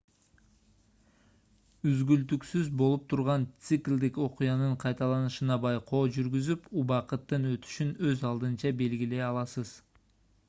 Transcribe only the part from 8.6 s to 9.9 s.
белгилей аласыз